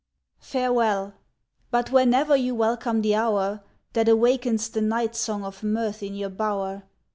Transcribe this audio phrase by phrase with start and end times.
[0.39, 1.13] Farewell!
[1.69, 3.61] but whenever you welcome the hour
[3.93, 6.85] That awakens the night song of mirth in your bower.